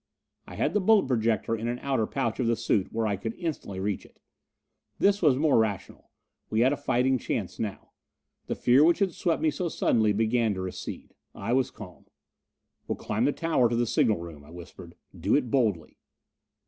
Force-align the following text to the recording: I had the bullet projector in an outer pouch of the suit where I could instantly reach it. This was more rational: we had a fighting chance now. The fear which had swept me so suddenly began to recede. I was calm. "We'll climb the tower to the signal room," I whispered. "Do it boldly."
I 0.47 0.55
had 0.55 0.73
the 0.73 0.81
bullet 0.81 1.05
projector 1.05 1.55
in 1.55 1.67
an 1.67 1.77
outer 1.83 2.07
pouch 2.07 2.39
of 2.39 2.47
the 2.47 2.55
suit 2.55 2.91
where 2.91 3.05
I 3.05 3.15
could 3.17 3.35
instantly 3.35 3.79
reach 3.79 4.03
it. 4.03 4.19
This 4.97 5.21
was 5.21 5.35
more 5.37 5.59
rational: 5.59 6.09
we 6.49 6.61
had 6.61 6.73
a 6.73 6.75
fighting 6.75 7.19
chance 7.19 7.59
now. 7.59 7.91
The 8.47 8.55
fear 8.55 8.83
which 8.83 8.97
had 8.97 9.13
swept 9.13 9.43
me 9.43 9.51
so 9.51 9.69
suddenly 9.69 10.11
began 10.11 10.55
to 10.55 10.61
recede. 10.61 11.13
I 11.35 11.53
was 11.53 11.69
calm. 11.69 12.07
"We'll 12.87 12.95
climb 12.95 13.25
the 13.25 13.31
tower 13.31 13.69
to 13.69 13.75
the 13.75 13.85
signal 13.85 14.17
room," 14.17 14.43
I 14.43 14.49
whispered. 14.49 14.95
"Do 15.15 15.35
it 15.35 15.51
boldly." 15.51 15.99